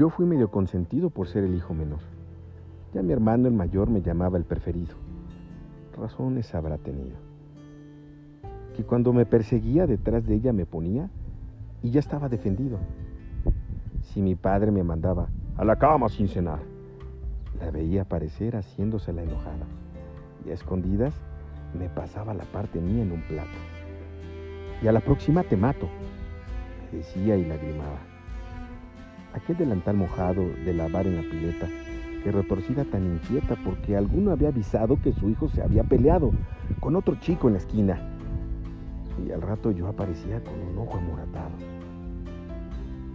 [0.00, 1.98] Yo fui medio consentido por ser el hijo menor.
[2.94, 4.94] Ya mi hermano el mayor me llamaba el preferido.
[5.94, 7.18] Razones habrá tenido.
[8.74, 11.10] Que cuando me perseguía detrás de ella me ponía
[11.82, 12.78] y ya estaba defendido.
[14.00, 15.28] Si mi padre me mandaba
[15.58, 16.60] a la cama sin cenar,
[17.60, 19.66] la veía aparecer haciéndose la enojada
[20.46, 21.12] y a escondidas
[21.78, 23.58] me pasaba la parte mía en un plato.
[24.82, 25.90] Y a la próxima te mato,
[26.90, 28.09] me decía y lagrimaba.
[29.34, 31.68] Aquel delantal mojado de lavar en la pileta,
[32.22, 36.32] que retorcida tan inquieta porque alguno había avisado que su hijo se había peleado
[36.80, 37.98] con otro chico en la esquina.
[39.24, 41.50] Y al rato yo aparecía con un ojo amoratado.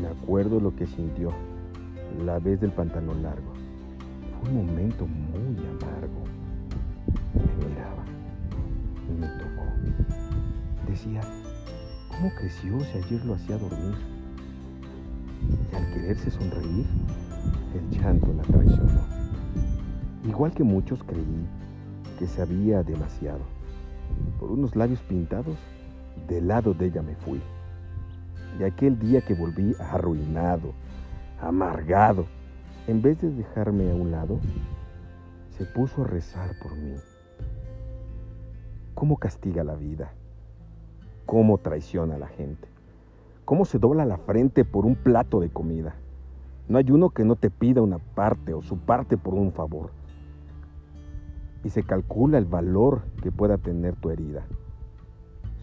[0.00, 1.32] Me acuerdo lo que sintió
[2.24, 3.52] la vez del pantalón largo.
[4.40, 6.24] Fue un momento muy amargo.
[7.34, 8.04] Me miraba
[9.08, 9.66] y me tocó.
[10.88, 11.20] Decía,
[12.08, 14.17] ¿cómo creció si ayer lo hacía dormir?
[15.72, 16.86] Y al quererse sonreír,
[17.74, 19.00] el llanto la traicionó.
[20.24, 21.46] Igual que muchos creí
[22.18, 23.40] que sabía demasiado.
[24.40, 25.56] Por unos labios pintados,
[26.26, 27.40] del lado de ella me fui.
[28.58, 30.72] Y aquel día que volví arruinado,
[31.40, 32.26] amargado,
[32.86, 34.40] en vez de dejarme a un lado,
[35.56, 36.94] se puso a rezar por mí.
[38.94, 40.12] ¿Cómo castiga la vida?
[41.26, 42.68] ¿Cómo traiciona a la gente?
[43.48, 45.94] ¿Cómo se dobla la frente por un plato de comida?
[46.68, 49.88] No hay uno que no te pida una parte o su parte por un favor.
[51.64, 54.44] Y se calcula el valor que pueda tener tu herida.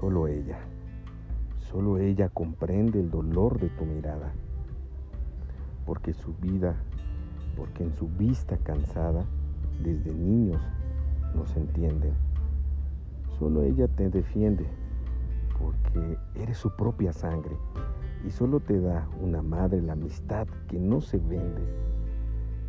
[0.00, 0.56] Solo ella,
[1.70, 4.32] solo ella comprende el dolor de tu mirada.
[5.84, 6.76] Porque su vida
[7.58, 9.26] porque en su vista cansada,
[9.84, 10.62] desde niños,
[11.34, 12.14] nos entienden.
[13.38, 14.64] Solo ella te defiende,
[15.58, 17.56] porque eres su propia sangre,
[18.26, 21.62] y solo te da una madre la amistad que no se vende.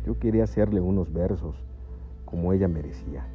[0.04, 1.56] Yo quería hacerle unos versos
[2.24, 3.26] como ella merecía.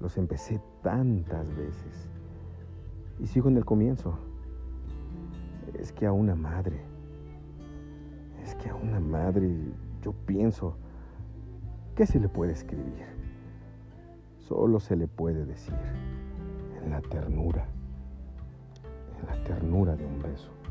[0.00, 2.08] Los empecé tantas veces,
[3.20, 4.18] y sigo en el comienzo.
[5.74, 6.80] Es que a una madre,
[8.42, 9.50] es que a una madre
[10.02, 10.76] yo pienso,
[11.94, 13.06] ¿qué se le puede escribir?
[14.38, 15.74] Solo se le puede decir
[16.82, 17.66] en la ternura,
[19.44, 20.61] ternura de un beso.